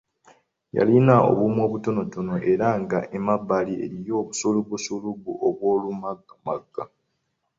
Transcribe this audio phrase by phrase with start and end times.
[0.77, 6.83] Yalina obumwa butonotono era ng’emabbali eriyo obusulubusulubu obw’olumaggamagga.